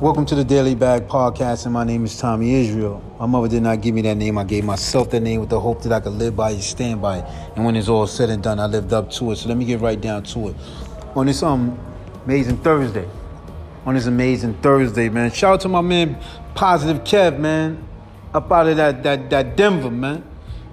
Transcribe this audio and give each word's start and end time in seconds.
Welcome 0.00 0.26
to 0.26 0.34
the 0.34 0.42
Daily 0.44 0.74
Bag 0.74 1.06
Podcast, 1.06 1.66
and 1.66 1.72
my 1.72 1.84
name 1.84 2.04
is 2.04 2.18
Tommy 2.18 2.52
Israel. 2.52 3.00
My 3.20 3.26
mother 3.26 3.46
did 3.46 3.62
not 3.62 3.80
give 3.80 3.94
me 3.94 4.02
that 4.02 4.16
name. 4.16 4.36
I 4.36 4.42
gave 4.42 4.64
myself 4.64 5.10
that 5.10 5.20
name 5.20 5.38
with 5.38 5.50
the 5.50 5.60
hope 5.60 5.82
that 5.84 5.92
I 5.92 6.00
could 6.00 6.14
live 6.14 6.34
by 6.34 6.50
it, 6.50 6.62
stand 6.62 7.00
by 7.00 7.18
it. 7.18 7.24
And 7.54 7.64
when 7.64 7.76
it's 7.76 7.88
all 7.88 8.08
said 8.08 8.28
and 8.28 8.42
done, 8.42 8.58
I 8.58 8.66
lived 8.66 8.92
up 8.92 9.08
to 9.12 9.30
it. 9.30 9.36
So 9.36 9.48
let 9.48 9.56
me 9.56 9.64
get 9.64 9.80
right 9.80 9.98
down 9.98 10.24
to 10.24 10.48
it. 10.48 10.56
On 11.14 11.26
this 11.26 11.44
um 11.44 11.78
amazing 12.24 12.56
Thursday, 12.56 13.08
on 13.86 13.94
this 13.94 14.06
amazing 14.06 14.54
Thursday, 14.54 15.08
man. 15.08 15.30
Shout 15.30 15.54
out 15.54 15.60
to 15.60 15.68
my 15.68 15.80
man 15.80 16.18
Positive 16.56 17.04
Kev, 17.04 17.38
man. 17.38 17.86
Up 18.34 18.50
out 18.50 18.66
of 18.66 18.76
that 18.76 19.04
that 19.04 19.30
that 19.30 19.56
Denver, 19.56 19.92
man. 19.92 20.24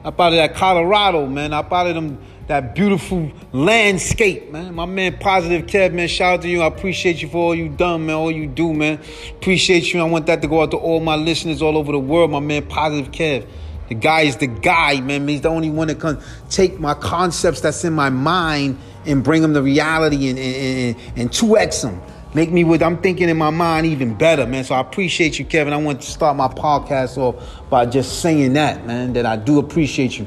Up 0.03 0.19
out 0.19 0.33
of 0.33 0.37
that 0.37 0.55
Colorado, 0.55 1.27
man. 1.27 1.53
Up 1.53 1.71
out 1.71 1.85
of 1.85 1.93
them 1.93 2.17
that 2.47 2.75
beautiful 2.75 3.31
landscape, 3.53 4.51
man. 4.51 4.75
My 4.75 4.85
man 4.85 5.17
Positive 5.17 5.65
Kev, 5.65 5.93
man. 5.93 6.07
Shout 6.07 6.33
out 6.33 6.41
to 6.41 6.49
you. 6.49 6.61
I 6.61 6.67
appreciate 6.67 7.21
you 7.21 7.27
for 7.27 7.37
all 7.37 7.55
you 7.55 7.69
done, 7.69 8.05
man. 8.05 8.15
All 8.15 8.31
you 8.31 8.47
do, 8.47 8.73
man. 8.73 8.99
Appreciate 9.31 9.93
you. 9.93 10.01
I 10.01 10.03
want 10.03 10.25
that 10.25 10.41
to 10.41 10.47
go 10.47 10.61
out 10.61 10.71
to 10.71 10.77
all 10.77 10.99
my 10.99 11.15
listeners 11.15 11.61
all 11.61 11.77
over 11.77 11.91
the 11.91 11.99
world. 11.99 12.31
My 12.31 12.39
man 12.39 12.65
Positive 12.67 13.11
Kev. 13.11 13.47
The 13.89 13.95
guy 13.95 14.21
is 14.21 14.37
the 14.37 14.47
guy, 14.47 15.01
man. 15.01 15.27
He's 15.27 15.41
the 15.41 15.49
only 15.49 15.69
one 15.69 15.89
that 15.89 15.99
can 15.99 16.17
take 16.49 16.79
my 16.79 16.93
concepts 16.93 17.59
that's 17.59 17.83
in 17.83 17.93
my 17.93 18.09
mind 18.09 18.77
and 19.05 19.23
bring 19.23 19.41
them 19.41 19.53
to 19.53 19.61
reality 19.61 20.29
and, 20.29 20.39
and, 20.39 20.95
and, 20.95 21.19
and 21.19 21.29
2X 21.29 21.81
them. 21.81 22.01
Make 22.33 22.51
me 22.51 22.63
what 22.63 22.81
I'm 22.81 23.01
thinking 23.01 23.27
in 23.27 23.37
my 23.37 23.49
mind 23.49 23.87
even 23.87 24.13
better, 24.13 24.47
man. 24.47 24.63
So 24.63 24.75
I 24.75 24.79
appreciate 24.79 25.37
you, 25.37 25.43
Kevin. 25.43 25.73
I 25.73 25.77
want 25.77 26.01
to 26.01 26.09
start 26.09 26.37
my 26.37 26.47
podcast 26.47 27.17
off 27.17 27.69
by 27.69 27.85
just 27.85 28.21
saying 28.21 28.53
that, 28.53 28.85
man, 28.85 29.11
that 29.13 29.25
I 29.25 29.35
do 29.35 29.59
appreciate 29.59 30.17
you. 30.17 30.25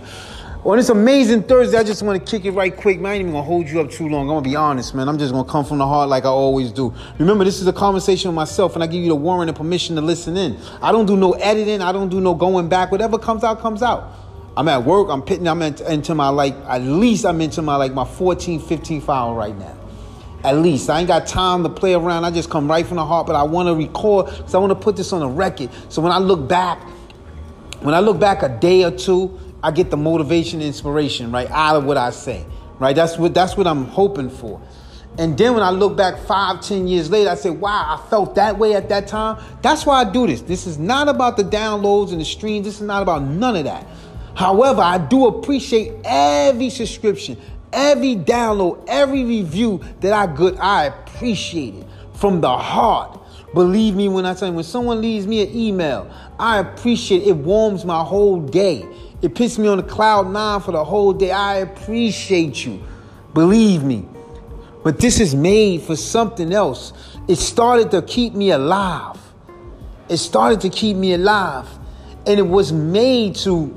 On 0.64 0.78
this 0.78 0.88
amazing 0.88 1.42
Thursday, 1.42 1.76
I 1.76 1.84
just 1.84 2.02
want 2.02 2.24
to 2.24 2.30
kick 2.30 2.46
it 2.46 2.52
right 2.52 2.74
quick, 2.74 2.98
man. 2.98 3.12
I 3.12 3.14
ain't 3.16 3.20
even 3.20 3.32
gonna 3.32 3.44
hold 3.44 3.68
you 3.68 3.82
up 3.82 3.90
too 3.90 4.08
long. 4.08 4.22
I'm 4.22 4.36
gonna 4.36 4.40
be 4.40 4.56
honest, 4.56 4.94
man. 4.94 5.10
I'm 5.10 5.18
just 5.18 5.30
gonna 5.30 5.46
come 5.46 5.62
from 5.62 5.76
the 5.76 5.86
heart 5.86 6.08
like 6.08 6.24
I 6.24 6.28
always 6.28 6.72
do. 6.72 6.94
Remember, 7.18 7.44
this 7.44 7.60
is 7.60 7.66
a 7.66 7.72
conversation 7.72 8.30
with 8.30 8.36
myself, 8.36 8.72
and 8.72 8.82
I 8.82 8.86
give 8.86 9.02
you 9.02 9.10
the 9.10 9.14
warrant 9.14 9.50
and 9.50 9.56
permission 9.58 9.94
to 9.96 10.00
listen 10.00 10.38
in. 10.38 10.56
I 10.80 10.90
don't 10.90 11.04
do 11.04 11.18
no 11.18 11.32
editing, 11.32 11.82
I 11.82 11.92
don't 11.92 12.08
do 12.08 12.18
no 12.18 12.34
going 12.34 12.70
back. 12.70 12.90
Whatever 12.90 13.18
comes 13.18 13.44
out, 13.44 13.60
comes 13.60 13.82
out. 13.82 14.10
I'm 14.56 14.66
at 14.68 14.82
work, 14.84 15.08
I'm 15.10 15.20
pitting, 15.20 15.46
I'm 15.48 15.60
into 15.60 16.14
my 16.14 16.30
like, 16.30 16.54
at 16.66 16.80
least 16.80 17.26
I'm 17.26 17.42
into 17.42 17.60
my 17.60 17.76
like 17.76 17.92
my 17.92 18.06
14, 18.06 18.58
15 18.58 19.02
file 19.02 19.34
right 19.34 19.54
now. 19.54 19.76
At 20.44 20.56
least. 20.56 20.88
I 20.88 21.00
ain't 21.00 21.08
got 21.08 21.26
time 21.26 21.62
to 21.64 21.68
play 21.68 21.92
around. 21.92 22.24
I 22.24 22.30
just 22.30 22.48
come 22.48 22.70
right 22.70 22.86
from 22.86 22.96
the 22.96 23.04
heart, 23.04 23.26
but 23.26 23.36
I 23.36 23.42
wanna 23.42 23.74
record 23.74 24.26
because 24.30 24.54
I 24.54 24.58
wanna 24.58 24.76
put 24.76 24.96
this 24.96 25.12
on 25.12 25.20
a 25.20 25.28
record. 25.28 25.68
So 25.90 26.00
when 26.00 26.10
I 26.10 26.18
look 26.18 26.48
back, 26.48 26.80
when 27.80 27.94
I 27.94 28.00
look 28.00 28.18
back 28.18 28.42
a 28.42 28.48
day 28.48 28.82
or 28.82 28.90
two, 28.90 29.38
I 29.64 29.70
get 29.70 29.90
the 29.90 29.96
motivation, 29.96 30.60
and 30.60 30.66
inspiration, 30.66 31.32
right, 31.32 31.50
out 31.50 31.76
of 31.76 31.84
what 31.84 31.96
I 31.96 32.10
say, 32.10 32.44
right? 32.78 32.94
That's 32.94 33.16
what 33.16 33.32
that's 33.32 33.56
what 33.56 33.66
I'm 33.66 33.86
hoping 33.86 34.28
for. 34.28 34.60
And 35.16 35.38
then 35.38 35.54
when 35.54 35.62
I 35.62 35.70
look 35.70 35.96
back 35.96 36.18
five, 36.18 36.60
ten 36.60 36.86
years 36.86 37.08
later, 37.08 37.30
I 37.30 37.34
say, 37.34 37.48
wow, 37.48 37.96
I 37.96 38.10
felt 38.10 38.34
that 38.34 38.58
way 38.58 38.74
at 38.74 38.90
that 38.90 39.06
time. 39.06 39.42
That's 39.62 39.86
why 39.86 40.02
I 40.02 40.10
do 40.10 40.26
this. 40.26 40.42
This 40.42 40.66
is 40.66 40.76
not 40.76 41.08
about 41.08 41.38
the 41.38 41.44
downloads 41.44 42.12
and 42.12 42.20
the 42.20 42.26
streams. 42.26 42.66
This 42.66 42.76
is 42.76 42.86
not 42.86 43.00
about 43.00 43.22
none 43.22 43.56
of 43.56 43.64
that. 43.64 43.86
However, 44.34 44.82
I 44.82 44.98
do 44.98 45.28
appreciate 45.28 45.92
every 46.04 46.68
subscription, 46.68 47.40
every 47.72 48.16
download, 48.16 48.84
every 48.86 49.24
review 49.24 49.80
that 50.00 50.12
I 50.12 50.26
good. 50.26 50.58
I 50.58 50.86
appreciate 50.86 51.74
it 51.76 51.86
from 52.14 52.42
the 52.42 52.54
heart. 52.54 53.20
Believe 53.54 53.94
me 53.94 54.08
when 54.08 54.26
I 54.26 54.34
tell 54.34 54.48
you, 54.48 54.54
when 54.54 54.64
someone 54.64 55.00
leaves 55.00 55.26
me 55.26 55.42
an 55.42 55.56
email, 55.56 56.10
I 56.38 56.58
appreciate 56.58 57.22
it. 57.22 57.28
It 57.28 57.36
warms 57.36 57.84
my 57.84 58.02
whole 58.02 58.40
day. 58.40 58.84
It 59.24 59.34
puts 59.34 59.56
me 59.56 59.68
on 59.68 59.78
the 59.78 59.82
cloud 59.82 60.30
nine 60.30 60.60
for 60.60 60.72
the 60.72 60.84
whole 60.84 61.14
day. 61.14 61.30
I 61.30 61.56
appreciate 61.56 62.66
you. 62.66 62.84
Believe 63.32 63.82
me. 63.82 64.06
But 64.82 64.98
this 65.00 65.18
is 65.18 65.34
made 65.34 65.80
for 65.80 65.96
something 65.96 66.52
else. 66.52 66.92
It 67.26 67.36
started 67.36 67.90
to 67.92 68.02
keep 68.02 68.34
me 68.34 68.50
alive. 68.50 69.18
It 70.10 70.18
started 70.18 70.60
to 70.60 70.68
keep 70.68 70.98
me 70.98 71.14
alive. 71.14 71.66
And 72.26 72.38
it 72.38 72.46
was 72.46 72.70
made 72.70 73.36
to 73.36 73.74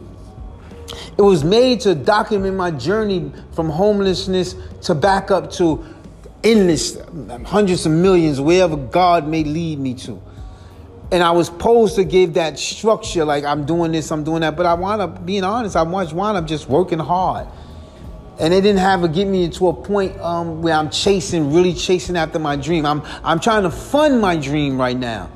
it 1.18 1.22
was 1.22 1.46
made 1.46 1.80
to 1.82 1.96
document 1.96 2.58
my 2.58 2.72
journey 2.72 3.32
from 3.54 3.70
homelessness 3.70 4.54
to 4.82 4.96
back 4.96 5.32
up 5.32 5.50
to 5.54 5.82
endless 6.44 6.98
hundreds 7.46 7.86
of 7.86 7.94
millions 7.94 8.42
wherever 8.42 8.76
God 8.76 9.30
may 9.30 9.46
lead 9.46 9.80
me 9.80 9.94
to 9.94 10.22
and 11.12 11.24
I 11.24 11.32
was 11.32 11.48
supposed 11.48 11.96
to 11.96 12.04
give 12.04 12.34
that 12.34 12.60
structure, 12.60 13.24
like 13.24 13.46
I'm 13.46 13.66
doing 13.66 13.92
this, 13.92 14.12
I'm 14.12 14.24
doing 14.24 14.42
that, 14.42 14.58
but 14.58 14.66
I 14.66 14.74
wound 14.74 15.02
up 15.02 15.26
being 15.26 15.44
honest. 15.44 15.76
I 15.76 15.84
wound 15.84 16.38
up 16.38 16.46
just 16.46 16.68
working 16.68 17.00
hard, 17.00 17.48
and 18.40 18.54
it 18.54 18.62
didn't 18.62 18.80
have 18.80 19.02
to 19.02 19.08
get 19.08 19.28
me 19.28 19.50
to 19.50 19.70
a 19.70 19.74
point 19.74 20.20
um, 20.20 20.62
where 20.62 20.74
I'm 20.74 20.90
chasing, 20.90 21.54
really 21.54 21.74
chasing 21.74 22.18
after 22.18 22.40
my 22.40 22.56
dream. 22.58 22.86
I'm 22.86 23.02
I'm 23.24 23.40
trying 23.40 23.64
to 23.64 23.72
fund 23.72 24.20
my 24.20 24.36
dream 24.36 24.78
right 24.78 24.98
now, 24.98 25.30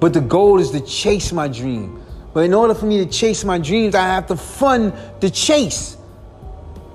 but 0.00 0.14
the 0.14 0.20
goal 0.20 0.58
is 0.60 0.70
to 0.70 0.80
chase 0.80 1.32
my 1.32 1.48
dream. 1.48 2.02
But 2.32 2.44
in 2.44 2.54
order 2.54 2.72
for 2.72 2.86
me 2.86 3.04
to 3.04 3.10
chase 3.10 3.44
my 3.44 3.58
dreams, 3.58 3.94
I 3.94 4.06
have 4.06 4.26
to 4.28 4.36
fund 4.36 4.94
the 5.20 5.28
chase. 5.28 5.98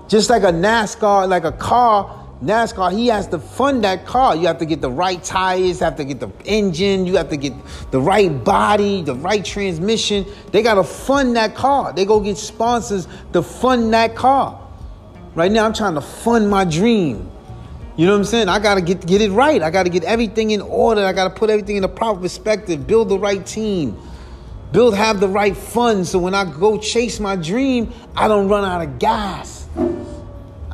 Just 0.07 0.31
like 0.31 0.41
a 0.41 0.51
NASCAR, 0.51 1.27
like 1.27 1.43
a 1.43 1.51
car 1.51 2.16
NASCAR, 2.43 2.91
he 2.91 3.07
has 3.07 3.27
to 3.27 3.39
fund 3.39 3.83
that 3.83 4.05
car. 4.05 4.35
You 4.35 4.45
have 4.45 4.59
to 4.59 4.65
get 4.65 4.79
the 4.79 4.91
right 4.91 5.23
tires, 5.23 5.79
have 5.79 5.95
to 5.95 6.05
get 6.05 6.19
the 6.19 6.29
engine, 6.45 7.07
you 7.07 7.15
have 7.15 7.29
to 7.29 7.37
get 7.37 7.53
the 7.89 7.99
right 7.99 8.43
body, 8.43 9.01
the 9.01 9.15
right 9.15 9.43
transmission. 9.43 10.25
They 10.51 10.61
got 10.61 10.75
to 10.75 10.83
fund 10.83 11.35
that 11.35 11.55
car. 11.55 11.93
They 11.93 12.05
go 12.05 12.19
get 12.19 12.37
sponsors 12.37 13.07
to 13.33 13.41
fund 13.41 13.91
that 13.93 14.15
car. 14.15 14.67
Right 15.33 15.51
now, 15.51 15.65
I'm 15.65 15.73
trying 15.73 15.95
to 15.95 16.01
fund 16.01 16.49
my 16.49 16.63
dream. 16.63 17.31
You 17.97 18.05
know 18.05 18.11
what 18.11 18.19
I'm 18.19 18.25
saying? 18.25 18.47
I 18.47 18.59
gotta 18.59 18.81
get 18.81 19.07
get 19.07 19.21
it 19.21 19.31
right. 19.31 19.61
I 19.63 19.71
gotta 19.71 19.89
get 19.89 20.03
everything 20.03 20.51
in 20.51 20.61
order. 20.61 21.03
I 21.03 21.13
gotta 21.13 21.31
put 21.31 21.49
everything 21.49 21.77
in 21.77 21.81
the 21.81 21.89
proper 21.89 22.21
perspective. 22.21 22.85
Build 22.85 23.09
the 23.09 23.17
right 23.17 23.43
team. 23.43 23.97
Build 24.71 24.95
have 24.95 25.19
the 25.19 25.27
right 25.27 25.57
funds 25.57 26.11
so 26.11 26.19
when 26.19 26.35
I 26.35 26.45
go 26.45 26.77
chase 26.77 27.19
my 27.19 27.35
dream, 27.35 27.91
I 28.15 28.27
don't 28.27 28.49
run 28.49 28.63
out 28.63 28.83
of 28.83 28.99
gas. 28.99 29.56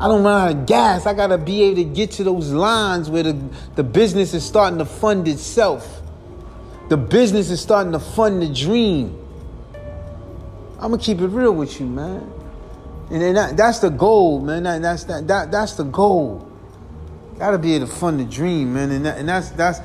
I 0.04 0.10
don't 0.10 0.22
run 0.22 0.42
out 0.42 0.52
of 0.52 0.66
gas. 0.66 1.06
I 1.06 1.14
gotta 1.14 1.38
be 1.38 1.64
able 1.64 1.78
to 1.78 1.86
get 1.86 2.12
to 2.12 2.26
those 2.26 2.52
lines 2.52 3.10
where 3.10 3.24
the, 3.24 3.42
the 3.76 3.86
business 3.86 4.34
is 4.34 4.44
starting 4.44 4.78
to 4.80 4.86
fund 4.86 5.30
itself. 5.30 6.02
The 6.90 6.98
business 6.98 7.50
is 7.50 7.62
starting 7.62 7.94
to 7.94 8.00
fund 8.00 8.42
the 8.42 8.54
dream. 8.54 9.18
I'm 10.74 10.92
gonna 10.92 10.98
keep 10.98 11.22
it 11.22 11.28
real 11.28 11.54
with 11.54 11.80
you, 11.80 11.86
man. 11.86 12.30
And 13.12 13.38
that, 13.38 13.56
that's 13.56 13.80
the 13.80 13.88
goal, 13.88 14.42
man. 14.42 14.64
That, 14.64 14.82
that's 14.82 15.06
that, 15.06 15.26
that 15.30 15.52
that's 15.52 15.76
the 15.76 15.86
goal. 15.86 16.52
Gotta 17.40 17.58
be 17.58 17.74
able 17.76 17.88
to 17.88 17.94
fund 17.94 18.20
the 18.20 18.26
dream, 18.26 18.74
man. 18.74 18.92
And, 18.92 19.06
that, 19.06 19.20
and 19.20 19.30
that's 19.30 19.52
that's 19.52 19.80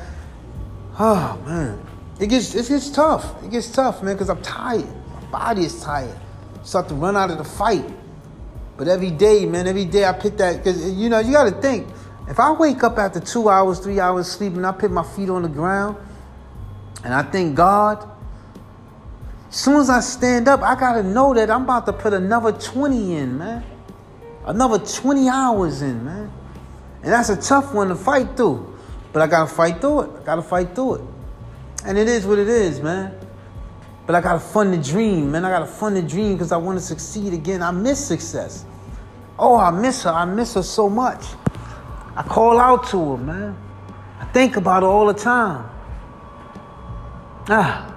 oh 0.99 1.41
man. 1.47 1.81
It 2.19 2.27
gets 2.27 2.57
it 2.57 2.67
gets 2.67 2.91
tough. 2.91 3.41
It 3.45 3.53
gets 3.53 3.71
tough, 3.71 4.03
man, 4.03 4.17
because 4.17 4.31
I'm 4.31 4.43
tired. 4.43 4.89
My 5.15 5.31
body 5.31 5.63
is 5.63 5.81
tired. 5.81 6.19
Start 6.65 6.89
to 6.89 6.95
run 6.97 7.17
out 7.17 7.31
of 7.31 7.39
the 7.39 7.45
fight. 7.45 7.85
But 8.79 8.87
every 8.87 9.11
day, 9.11 9.45
man, 9.45 9.67
every 9.67 9.85
day 9.85 10.05
I 10.05 10.13
pick 10.13 10.37
that 10.37 10.59
because 10.59 10.95
you 10.95 11.09
know 11.09 11.19
you 11.19 11.33
got 11.33 11.45
to 11.45 11.61
think. 11.61 11.89
If 12.29 12.39
I 12.39 12.53
wake 12.53 12.85
up 12.85 12.97
after 12.97 13.19
two 13.19 13.49
hours, 13.49 13.81
three 13.81 13.99
hours 13.99 14.31
sleep, 14.31 14.55
and 14.55 14.65
I 14.65 14.71
put 14.71 14.91
my 14.91 15.03
feet 15.03 15.29
on 15.29 15.43
the 15.43 15.49
ground, 15.49 15.97
and 17.05 17.13
I 17.13 17.23
thank 17.23 17.57
God. 17.57 18.09
As 19.49 19.57
soon 19.57 19.81
as 19.81 19.91
I 19.91 20.01
stand 20.01 20.47
up, 20.47 20.63
I 20.63 20.79
gotta 20.79 21.03
know 21.03 21.35
that 21.35 21.51
I'm 21.51 21.63
about 21.63 21.87
to 21.87 21.93
put 21.93 22.13
another 22.13 22.53
20 22.53 23.15
in, 23.15 23.39
man. 23.39 23.65
Another 24.45 24.79
20 24.79 25.29
hours 25.29 25.83
in, 25.83 26.05
man. 26.05 26.31
And 27.03 27.13
that's 27.13 27.31
a 27.31 27.37
tough 27.37 27.75
one 27.75 27.89
to 27.89 27.97
fight 27.97 28.37
through. 28.37 28.79
But 29.13 29.23
I 29.23 29.27
gotta 29.27 29.53
fight 29.53 29.81
through 29.81 30.03
it. 30.03 30.11
I 30.21 30.25
gotta 30.25 30.43
fight 30.43 30.75
through 30.75 30.97
it. 30.97 31.01
And 31.87 31.97
it 31.97 32.09
is 32.09 32.27
what 32.27 32.39
it 32.39 32.49
is, 32.49 32.81
man. 32.81 33.18
But 34.09 34.15
I 34.15 34.23
gotta 34.23 34.41
fund 34.41 34.73
the 34.73 34.79
dream, 34.79 35.33
man. 35.33 35.45
I 35.45 35.51
gotta 35.51 35.67
fund 35.67 35.95
the 35.95 36.01
dream 36.01 36.33
because 36.33 36.51
I 36.51 36.57
want 36.57 36.79
to 36.79 36.83
succeed 36.83 37.35
again. 37.35 37.63
I 37.63 37.71
miss 37.73 38.03
success. 38.03 38.65
Oh, 39.39 39.55
I 39.55 39.71
miss 39.71 40.05
her. 40.05 40.11
I 40.11 40.25
miss 40.25 40.55
her 40.55 40.63
so 40.63 40.89
much. 40.89 41.23
I 42.17 42.23
call 42.23 42.59
out 42.59 42.89
to 42.89 43.11
her, 43.11 43.17
man. 43.19 43.55
I 44.19 44.25
think 44.33 44.57
about 44.57 44.83
her 44.83 44.89
all 44.89 45.09
the 45.09 45.13
time. 45.13 45.69
Ah. 47.51 47.95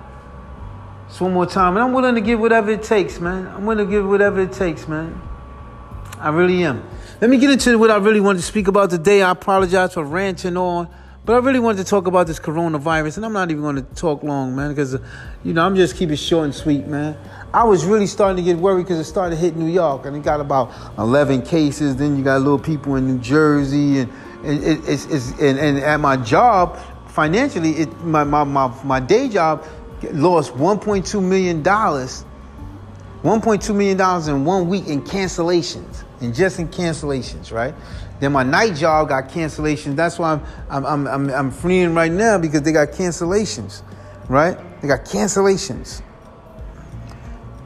Just 1.07 1.21
one 1.21 1.31
more 1.31 1.45
time. 1.45 1.77
And 1.77 1.85
I'm 1.85 1.93
willing 1.93 2.15
to 2.15 2.21
give 2.21 2.41
whatever 2.41 2.71
it 2.71 2.83
takes, 2.83 3.21
man. 3.21 3.47
I'm 3.47 3.65
willing 3.65 3.87
to 3.87 3.89
give 3.89 4.05
whatever 4.05 4.41
it 4.41 4.51
takes, 4.51 4.89
man. 4.89 5.21
I 6.19 6.27
really 6.27 6.61
am. 6.65 6.83
Let 7.21 7.29
me 7.29 7.37
get 7.37 7.51
into 7.51 7.79
what 7.79 7.89
I 7.89 7.95
really 7.95 8.19
wanted 8.19 8.39
to 8.39 8.45
speak 8.45 8.67
about 8.67 8.89
today. 8.89 9.21
I 9.21 9.31
apologize 9.31 9.93
for 9.93 10.03
ranting 10.03 10.57
on. 10.57 10.89
But 11.23 11.33
I 11.33 11.37
really 11.37 11.59
wanted 11.59 11.77
to 11.77 11.83
talk 11.83 12.07
about 12.07 12.25
this 12.25 12.39
coronavirus, 12.39 13.17
and 13.17 13.25
I'm 13.27 13.33
not 13.33 13.51
even 13.51 13.61
going 13.61 13.75
to 13.75 13.83
talk 13.93 14.23
long, 14.23 14.55
man, 14.55 14.69
because, 14.69 14.97
you 15.43 15.53
know, 15.53 15.63
I'm 15.63 15.75
just 15.75 15.95
keeping 15.95 16.13
it 16.13 16.17
short 16.17 16.45
and 16.45 16.55
sweet, 16.55 16.87
man. 16.87 17.15
I 17.53 17.63
was 17.63 17.85
really 17.85 18.07
starting 18.07 18.37
to 18.37 18.43
get 18.43 18.57
worried 18.57 18.83
because 18.83 18.97
it 18.97 19.03
started 19.03 19.35
to 19.35 19.41
hit 19.41 19.55
New 19.55 19.71
York, 19.71 20.07
and 20.07 20.17
it 20.17 20.23
got 20.23 20.39
about 20.39 20.71
11 20.97 21.43
cases. 21.43 21.95
Then 21.95 22.17
you 22.17 22.23
got 22.23 22.41
little 22.41 22.57
people 22.57 22.95
in 22.95 23.05
New 23.05 23.19
Jersey, 23.19 23.99
and, 23.99 24.11
and 24.43 24.63
it, 24.63 24.79
it's, 24.89 25.05
it's 25.05 25.29
and, 25.39 25.59
and, 25.59 25.77
at 25.77 25.99
my 25.99 26.17
job, 26.17 26.79
financially, 27.09 27.73
it 27.73 28.01
my, 28.01 28.23
my, 28.23 28.43
my, 28.43 28.83
my 28.83 28.99
day 28.99 29.29
job 29.29 29.63
lost 30.13 30.53
1.2 30.55 31.23
million 31.23 31.61
dollars, 31.61 32.25
1.2 33.21 33.75
million 33.75 33.95
dollars 33.95 34.27
in 34.27 34.43
one 34.43 34.67
week 34.67 34.87
in 34.87 35.03
cancellations, 35.03 36.03
and 36.19 36.33
just 36.33 36.57
in 36.57 36.67
cancellations, 36.67 37.51
right? 37.51 37.75
Then 38.21 38.33
my 38.33 38.43
night 38.43 38.75
job 38.75 39.09
got 39.09 39.29
cancellations. 39.29 39.95
That's 39.95 40.19
why 40.19 40.39
I'm 40.69 40.85
I'm 40.85 41.07
I'm 41.07 41.29
I'm, 41.31 41.51
freeing 41.51 41.95
right 41.95 42.11
now 42.11 42.37
because 42.37 42.61
they 42.61 42.71
got 42.71 42.89
cancellations, 42.89 43.81
right? 44.29 44.55
They 44.79 44.87
got 44.87 45.05
cancellations. 45.05 46.03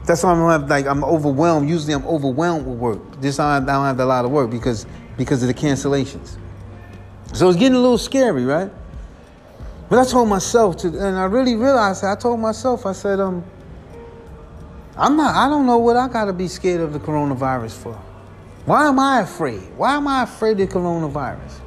That's 0.06 0.22
why 0.22 0.32
I'm 0.32 0.66
like 0.66 0.86
I'm 0.86 1.04
overwhelmed. 1.04 1.68
Usually 1.68 1.92
I'm 1.92 2.06
overwhelmed 2.06 2.66
with 2.66 2.78
work. 2.78 3.20
This 3.20 3.36
time 3.36 3.64
I 3.64 3.66
don't 3.66 3.84
have 3.84 4.00
a 4.00 4.06
lot 4.06 4.24
of 4.24 4.30
work 4.30 4.50
because 4.50 4.86
because 5.18 5.42
of 5.42 5.48
the 5.48 5.54
cancellations. 5.54 6.38
So 7.34 7.50
it's 7.50 7.58
getting 7.58 7.76
a 7.76 7.80
little 7.80 7.98
scary, 7.98 8.46
right? 8.46 8.70
But 9.90 9.98
I 9.98 10.10
told 10.10 10.30
myself 10.30 10.78
to, 10.78 10.88
and 10.88 11.18
I 11.18 11.24
really 11.24 11.54
realized. 11.54 12.02
I 12.02 12.16
told 12.16 12.40
myself, 12.40 12.86
I 12.86 12.92
said, 12.92 13.20
um, 13.20 13.44
I'm 14.96 15.18
not. 15.18 15.34
I 15.34 15.50
don't 15.50 15.66
know 15.66 15.76
what 15.76 15.98
I 15.98 16.08
got 16.08 16.24
to 16.24 16.32
be 16.32 16.48
scared 16.48 16.80
of 16.80 16.94
the 16.94 16.98
coronavirus 16.98 17.72
for. 17.72 18.02
Why 18.66 18.88
am 18.88 18.98
I 18.98 19.20
afraid? 19.20 19.62
Why 19.76 19.94
am 19.94 20.08
I 20.08 20.24
afraid 20.24 20.58
of 20.60 20.68
coronavirus? 20.68 21.60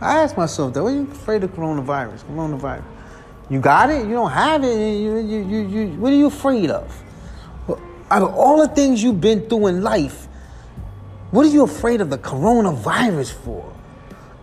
I 0.00 0.22
ask 0.22 0.36
myself 0.36 0.74
that. 0.74 0.82
Why 0.82 0.90
are 0.90 0.94
you 0.94 1.02
afraid 1.02 1.44
of 1.44 1.52
coronavirus? 1.52 2.24
Coronavirus. 2.24 2.84
You 3.48 3.60
got 3.60 3.90
it. 3.90 4.04
You 4.06 4.14
don't 4.14 4.32
have 4.32 4.64
it. 4.64 4.76
You, 4.76 5.18
you, 5.18 5.44
you, 5.44 5.60
you, 5.68 5.86
what 6.00 6.12
are 6.12 6.16
you 6.16 6.26
afraid 6.26 6.70
of? 6.70 7.02
Out 8.10 8.22
of 8.22 8.34
all 8.34 8.58
the 8.58 8.74
things 8.74 9.00
you've 9.00 9.20
been 9.20 9.48
through 9.48 9.68
in 9.68 9.82
life, 9.82 10.26
what 11.30 11.46
are 11.46 11.50
you 11.50 11.62
afraid 11.62 12.00
of 12.00 12.10
the 12.10 12.18
coronavirus 12.18 13.32
for? 13.32 13.72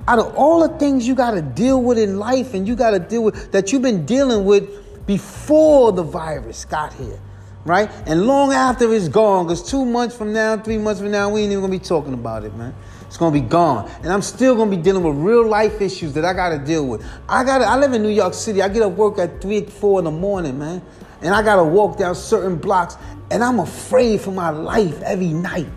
Out 0.07 0.19
of 0.19 0.33
all 0.36 0.65
the 0.65 0.77
things 0.77 1.06
you 1.06 1.13
got 1.13 1.31
to 1.31 1.42
deal 1.42 1.81
with 1.81 1.98
in 1.98 2.18
life 2.18 2.54
and 2.54 2.65
you 2.65 2.77
got 2.77 2.92
to 2.92 3.00
deal 3.00 3.25
with 3.25 3.51
that 3.51 3.74
you've 3.74 3.81
been 3.81 4.06
dealing 4.06 4.45
with 4.45 5.06
before 5.06 5.92
the 5.92 6.04
virus 6.04 6.63
got 6.63 6.94
here, 6.94 7.19
right? 7.67 7.91
And 8.07 8.25
long 8.25 8.53
after 8.53 8.91
it's 8.93 9.09
gone, 9.09 9.45
because 9.45 9.61
two 9.61 9.85
months 9.85 10.15
from 10.15 10.33
now, 10.33 10.57
three 10.57 10.77
months 10.77 11.01
from 11.01 11.11
now, 11.11 11.29
we 11.29 11.41
ain't 11.41 11.51
even 11.51 11.61
gonna 11.61 11.71
be 11.71 11.79
talking 11.79 12.13
about 12.13 12.43
it, 12.43 12.55
man. 12.55 12.73
It's 13.05 13.17
gonna 13.17 13.31
be 13.31 13.41
gone. 13.41 13.89
And 14.03 14.11
I'm 14.11 14.21
still 14.21 14.55
gonna 14.55 14.71
be 14.71 14.81
dealing 14.81 15.03
with 15.03 15.15
real 15.15 15.47
life 15.47 15.81
issues 15.81 16.13
that 16.13 16.25
I 16.25 16.33
gotta 16.33 16.57
deal 16.57 16.85
with. 16.85 17.05
I 17.29 17.43
gotta 17.43 17.65
I 17.65 17.77
live 17.77 17.93
in 17.93 18.03
New 18.03 18.09
York 18.09 18.33
City. 18.33 18.61
I 18.61 18.69
get 18.69 18.81
up 18.81 18.93
work 18.93 19.17
at 19.19 19.41
three, 19.41 19.65
four 19.65 19.99
in 19.99 20.05
the 20.05 20.11
morning, 20.11 20.59
man. 20.59 20.81
And 21.21 21.33
I 21.33 21.41
gotta 21.41 21.63
walk 21.63 21.97
down 21.97 22.15
certain 22.15 22.57
blocks, 22.57 22.97
and 23.31 23.43
I'm 23.43 23.59
afraid 23.59 24.21
for 24.21 24.31
my 24.31 24.49
life 24.49 25.01
every 25.01 25.29
night. 25.29 25.67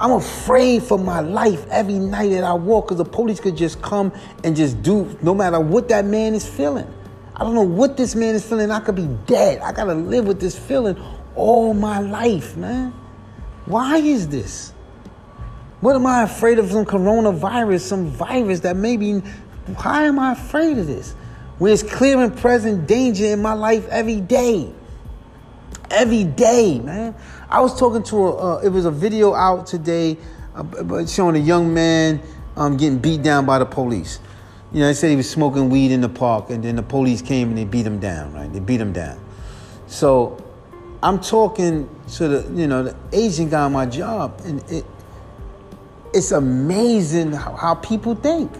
I'm 0.00 0.12
afraid 0.12 0.84
for 0.84 0.98
my 0.98 1.20
life 1.20 1.66
every 1.70 1.98
night 1.98 2.30
that 2.30 2.44
I 2.44 2.52
walk 2.52 2.86
because 2.86 2.98
the 2.98 3.04
police 3.04 3.40
could 3.40 3.56
just 3.56 3.82
come 3.82 4.12
and 4.44 4.54
just 4.54 4.80
do 4.82 5.16
no 5.22 5.34
matter 5.34 5.58
what 5.58 5.88
that 5.88 6.04
man 6.04 6.34
is 6.34 6.46
feeling. 6.46 6.86
I 7.38 7.44
don't 7.44 7.54
know 7.54 7.62
what 7.62 7.96
this 7.96 8.16
man 8.16 8.34
is 8.34 8.44
feeling. 8.44 8.70
I 8.72 8.80
could 8.80 8.96
be 8.96 9.06
dead. 9.26 9.60
I 9.60 9.72
gotta 9.72 9.94
live 9.94 10.26
with 10.26 10.40
this 10.40 10.58
feeling 10.58 11.00
all 11.36 11.72
my 11.72 12.00
life, 12.00 12.56
man. 12.56 12.92
Why 13.66 13.98
is 13.98 14.28
this? 14.28 14.72
What 15.80 15.94
am 15.94 16.04
I 16.06 16.24
afraid 16.24 16.58
of? 16.58 16.68
Some 16.70 16.84
coronavirus, 16.84 17.80
some 17.80 18.06
virus 18.06 18.60
that 18.60 18.76
maybe. 18.76 19.20
Why 19.82 20.04
am 20.04 20.18
I 20.18 20.32
afraid 20.32 20.78
of 20.78 20.88
this? 20.88 21.14
When 21.58 21.72
it's 21.72 21.82
clear 21.82 22.18
and 22.18 22.36
present 22.36 22.88
danger 22.88 23.26
in 23.26 23.40
my 23.40 23.52
life 23.52 23.86
every 23.88 24.20
day. 24.20 24.72
Every 25.90 26.24
day, 26.24 26.80
man. 26.80 27.14
I 27.48 27.60
was 27.60 27.78
talking 27.78 28.02
to 28.04 28.16
a, 28.16 28.56
uh, 28.56 28.60
it 28.60 28.68
was 28.70 28.84
a 28.84 28.90
video 28.90 29.34
out 29.34 29.66
today 29.66 30.18
uh, 30.56 31.06
showing 31.06 31.36
a 31.36 31.40
young 31.40 31.72
man 31.72 32.20
um, 32.56 32.76
getting 32.76 32.98
beat 32.98 33.22
down 33.22 33.46
by 33.46 33.60
the 33.60 33.66
police. 33.66 34.18
You 34.72 34.80
know, 34.80 34.86
they 34.86 34.94
said 34.94 35.10
he 35.10 35.16
was 35.16 35.30
smoking 35.30 35.70
weed 35.70 35.92
in 35.92 36.00
the 36.00 36.08
park, 36.08 36.50
and 36.50 36.62
then 36.62 36.76
the 36.76 36.82
police 36.82 37.22
came 37.22 37.48
and 37.48 37.58
they 37.58 37.64
beat 37.64 37.86
him 37.86 37.98
down, 37.98 38.34
right? 38.34 38.52
They 38.52 38.60
beat 38.60 38.80
him 38.80 38.92
down. 38.92 39.18
So 39.86 40.36
I'm 41.02 41.20
talking 41.20 41.88
to 42.14 42.28
the, 42.28 42.54
you 42.54 42.66
know, 42.66 42.82
the 42.82 42.96
Asian 43.12 43.48
guy 43.48 43.62
on 43.62 43.72
my 43.72 43.86
job, 43.86 44.40
and 44.44 44.62
it, 44.70 44.84
it's 46.12 46.32
amazing 46.32 47.32
how, 47.32 47.54
how 47.54 47.74
people 47.76 48.14
think. 48.14 48.52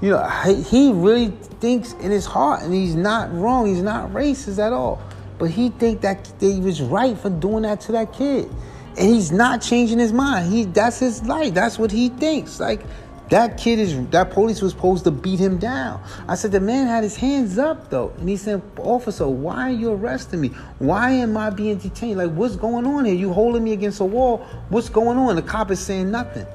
You 0.00 0.10
know, 0.10 0.28
he 0.68 0.92
really 0.92 1.28
thinks 1.60 1.92
in 1.94 2.10
his 2.10 2.26
heart, 2.26 2.62
and 2.62 2.74
he's 2.74 2.96
not 2.96 3.32
wrong. 3.32 3.66
He's 3.66 3.82
not 3.82 4.10
racist 4.10 4.58
at 4.58 4.72
all. 4.72 5.00
But 5.38 5.50
he 5.50 5.70
think 5.70 6.00
that, 6.02 6.24
that 6.24 6.46
he 6.46 6.60
was 6.60 6.82
right 6.82 7.16
for 7.16 7.30
doing 7.30 7.62
that 7.62 7.80
to 7.82 7.92
that 7.92 8.12
kid. 8.12 8.50
And 8.96 9.14
he's 9.14 9.32
not 9.32 9.60
changing 9.62 9.98
his 9.98 10.12
mind. 10.12 10.52
He 10.52 10.64
that's 10.64 11.00
his 11.00 11.24
life. 11.24 11.52
That's 11.52 11.78
what 11.78 11.90
he 11.90 12.10
thinks. 12.10 12.60
Like 12.60 12.82
that 13.30 13.56
kid 13.56 13.78
is 13.78 14.06
that 14.08 14.30
police 14.30 14.60
was 14.60 14.72
supposed 14.72 15.04
to 15.04 15.10
beat 15.10 15.38
him 15.38 15.58
down. 15.58 16.02
I 16.28 16.34
said 16.34 16.52
the 16.52 16.60
man 16.60 16.86
had 16.86 17.02
his 17.02 17.16
hands 17.16 17.58
up 17.58 17.90
though, 17.90 18.12
and 18.18 18.28
he 18.28 18.36
said, 18.36 18.60
"Officer, 18.78 19.26
why 19.26 19.68
are 19.68 19.72
you 19.72 19.92
arresting 19.92 20.40
me? 20.40 20.48
Why 20.78 21.10
am 21.10 21.36
I 21.36 21.50
being 21.50 21.78
detained? 21.78 22.18
Like 22.18 22.32
what's 22.32 22.56
going 22.56 22.86
on 22.86 23.04
here? 23.06 23.14
You 23.14 23.32
holding 23.32 23.64
me 23.64 23.72
against 23.72 24.00
a 24.00 24.04
wall? 24.04 24.38
What's 24.68 24.88
going 24.88 25.18
on?" 25.18 25.36
The 25.36 25.42
cop 25.42 25.70
is 25.70 25.80
saying 25.80 26.10
nothing, 26.10 26.46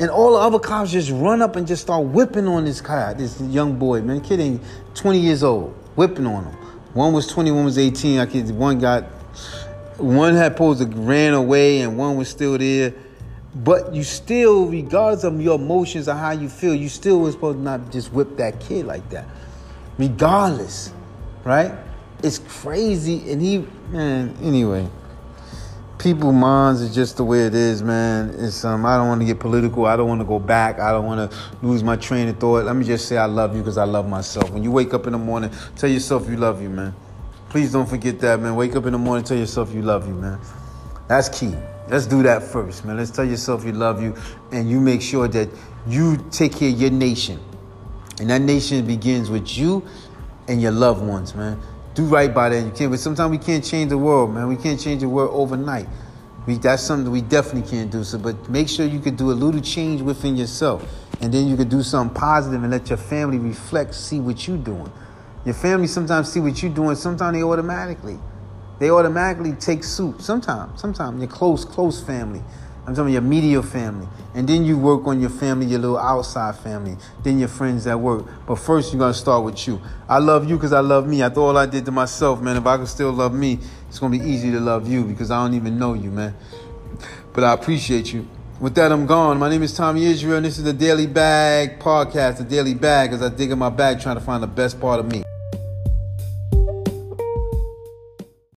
and 0.00 0.10
all 0.10 0.32
the 0.32 0.38
other 0.38 0.58
cops 0.58 0.90
just 0.90 1.10
run 1.10 1.42
up 1.42 1.56
and 1.56 1.66
just 1.66 1.82
start 1.82 2.06
whipping 2.06 2.48
on 2.48 2.64
this 2.64 2.80
guy, 2.80 3.12
this 3.12 3.40
young 3.42 3.78
boy. 3.78 4.00
Man, 4.00 4.20
kid 4.20 4.40
ain't 4.40 4.62
20 4.94 5.18
years 5.18 5.42
old, 5.42 5.74
whipping 5.94 6.26
on 6.26 6.44
him. 6.44 6.54
One 6.94 7.12
was 7.12 7.26
20, 7.26 7.50
one 7.52 7.64
was 7.64 7.78
18. 7.78 8.18
I 8.18 8.26
could, 8.26 8.50
one 8.50 8.78
got, 8.78 9.04
one 9.96 10.34
had 10.34 10.52
supposed 10.52 10.80
to 10.80 10.86
ran 10.98 11.32
away 11.32 11.80
and 11.80 11.96
one 11.96 12.16
was 12.16 12.28
still 12.28 12.58
there. 12.58 12.92
But 13.54 13.94
you 13.94 14.02
still, 14.02 14.66
regardless 14.66 15.24
of 15.24 15.40
your 15.40 15.58
emotions 15.58 16.08
or 16.08 16.14
how 16.14 16.30
you 16.30 16.48
feel, 16.48 16.74
you 16.74 16.88
still 16.88 17.20
was 17.20 17.34
supposed 17.34 17.58
to 17.58 17.62
not 17.62 17.92
just 17.92 18.12
whip 18.12 18.36
that 18.38 18.60
kid 18.60 18.86
like 18.86 19.08
that. 19.10 19.26
Regardless, 19.98 20.92
right? 21.44 21.72
It's 22.22 22.38
crazy. 22.38 23.30
And 23.30 23.42
he, 23.42 23.66
man, 23.90 24.36
anyway 24.42 24.88
people 26.02 26.32
minds 26.32 26.80
is 26.80 26.92
just 26.92 27.16
the 27.16 27.24
way 27.24 27.46
it 27.46 27.54
is, 27.54 27.80
man. 27.82 28.34
It's 28.36 28.64
um 28.64 28.84
I 28.84 28.96
don't 28.96 29.06
want 29.06 29.20
to 29.20 29.26
get 29.26 29.38
political. 29.38 29.86
I 29.86 29.96
don't 29.96 30.08
want 30.08 30.20
to 30.20 30.26
go 30.26 30.40
back. 30.40 30.80
I 30.80 30.90
don't 30.90 31.06
want 31.06 31.30
to 31.30 31.38
lose 31.62 31.84
my 31.84 31.96
train 31.96 32.28
of 32.28 32.38
thought. 32.38 32.64
Let 32.64 32.74
me 32.74 32.84
just 32.84 33.06
say 33.06 33.16
I 33.16 33.26
love 33.26 33.54
you 33.54 33.62
because 33.62 33.78
I 33.78 33.84
love 33.84 34.08
myself. 34.08 34.50
When 34.50 34.64
you 34.64 34.72
wake 34.72 34.92
up 34.94 35.06
in 35.06 35.12
the 35.12 35.18
morning, 35.18 35.50
tell 35.76 35.88
yourself 35.88 36.28
you 36.28 36.36
love 36.36 36.60
you, 36.60 36.68
man. 36.68 36.94
Please 37.50 37.72
don't 37.72 37.88
forget 37.88 38.18
that, 38.20 38.40
man. 38.40 38.56
Wake 38.56 38.74
up 38.74 38.86
in 38.86 38.92
the 38.92 38.98
morning, 38.98 39.24
tell 39.24 39.36
yourself 39.36 39.72
you 39.72 39.82
love 39.82 40.08
you, 40.08 40.14
man. 40.14 40.40
That's 41.06 41.28
key. 41.28 41.54
Let's 41.88 42.06
do 42.06 42.22
that 42.22 42.42
first, 42.42 42.84
man. 42.84 42.96
Let's 42.96 43.10
tell 43.10 43.24
yourself 43.24 43.64
you 43.64 43.72
love 43.72 44.02
you 44.02 44.14
and 44.50 44.70
you 44.70 44.80
make 44.80 45.02
sure 45.02 45.28
that 45.28 45.48
you 45.86 46.16
take 46.30 46.56
care 46.56 46.70
of 46.70 46.80
your 46.80 46.90
nation. 46.90 47.40
And 48.20 48.30
that 48.30 48.40
nation 48.40 48.86
begins 48.86 49.30
with 49.30 49.56
you 49.56 49.84
and 50.48 50.60
your 50.60 50.72
loved 50.72 51.02
ones, 51.02 51.34
man 51.34 51.60
do 51.94 52.04
right 52.04 52.32
by 52.32 52.48
that. 52.48 52.64
You 52.64 52.70
can't, 52.70 52.90
but 52.90 53.00
sometimes 53.00 53.30
we 53.30 53.38
can't 53.38 53.64
change 53.64 53.90
the 53.90 53.98
world, 53.98 54.34
man. 54.34 54.48
We 54.48 54.56
can't 54.56 54.80
change 54.80 55.02
the 55.02 55.08
world 55.08 55.30
overnight. 55.32 55.88
We, 56.46 56.54
that's 56.54 56.82
something 56.82 57.10
we 57.10 57.20
definitely 57.20 57.70
can't 57.70 57.90
do. 57.90 58.02
So, 58.02 58.18
but 58.18 58.48
make 58.48 58.68
sure 58.68 58.86
you 58.86 59.00
can 59.00 59.14
do 59.14 59.30
a 59.30 59.34
little 59.34 59.60
change 59.60 60.02
within 60.02 60.36
yourself, 60.36 60.84
and 61.20 61.32
then 61.32 61.46
you 61.46 61.56
can 61.56 61.68
do 61.68 61.82
something 61.82 62.14
positive 62.14 62.62
and 62.62 62.72
let 62.72 62.88
your 62.88 62.96
family 62.96 63.38
reflect, 63.38 63.94
see 63.94 64.20
what 64.20 64.48
you're 64.48 64.56
doing. 64.56 64.90
Your 65.44 65.54
family 65.54 65.86
sometimes 65.86 66.32
see 66.32 66.40
what 66.40 66.62
you're 66.62 66.72
doing. 66.72 66.96
Sometimes 66.96 67.36
they 67.36 67.42
automatically, 67.42 68.18
they 68.82 68.90
automatically 68.90 69.52
take 69.52 69.84
suit. 69.84 70.20
Sometimes, 70.20 70.80
sometimes 70.80 71.20
your 71.20 71.30
close, 71.30 71.64
close 71.64 72.02
family. 72.02 72.42
I'm 72.84 72.96
talking 72.96 73.12
your 73.12 73.22
media 73.22 73.62
family. 73.62 74.08
And 74.34 74.48
then 74.48 74.64
you 74.64 74.76
work 74.76 75.06
on 75.06 75.20
your 75.20 75.30
family, 75.30 75.66
your 75.66 75.78
little 75.78 75.98
outside 75.98 76.56
family, 76.56 76.96
then 77.22 77.38
your 77.38 77.46
friends 77.46 77.86
at 77.86 78.00
work. 78.00 78.26
But 78.44 78.56
first, 78.56 78.92
you're 78.92 78.98
going 78.98 79.12
to 79.12 79.18
start 79.18 79.44
with 79.44 79.68
you. 79.68 79.80
I 80.08 80.18
love 80.18 80.50
you 80.50 80.56
because 80.56 80.72
I 80.72 80.80
love 80.80 81.06
me. 81.06 81.20
Thought 81.20 81.36
all 81.38 81.56
I 81.56 81.66
did 81.66 81.84
to 81.84 81.92
myself, 81.92 82.40
man. 82.40 82.56
If 82.56 82.66
I 82.66 82.76
could 82.76 82.88
still 82.88 83.12
love 83.12 83.32
me, 83.32 83.60
it's 83.88 84.00
going 84.00 84.10
to 84.10 84.18
be 84.18 84.28
easy 84.28 84.50
to 84.50 84.58
love 84.58 84.88
you 84.88 85.04
because 85.04 85.30
I 85.30 85.44
don't 85.44 85.54
even 85.54 85.78
know 85.78 85.94
you, 85.94 86.10
man. 86.10 86.34
But 87.32 87.44
I 87.44 87.52
appreciate 87.52 88.12
you. 88.12 88.26
With 88.58 88.74
that, 88.74 88.90
I'm 88.90 89.06
gone. 89.06 89.38
My 89.38 89.48
name 89.48 89.62
is 89.62 89.76
Tommy 89.76 90.06
Israel, 90.06 90.38
and 90.38 90.44
this 90.44 90.58
is 90.58 90.64
the 90.64 90.72
Daily 90.72 91.06
Bag 91.06 91.78
podcast, 91.78 92.38
the 92.38 92.44
Daily 92.44 92.74
Bag, 92.74 93.12
as 93.12 93.22
I 93.22 93.28
dig 93.28 93.52
in 93.52 93.60
my 93.60 93.70
bag 93.70 94.00
trying 94.00 94.16
to 94.16 94.20
find 94.20 94.42
the 94.42 94.48
best 94.48 94.80
part 94.80 94.98
of 94.98 95.06
me. 95.06 95.21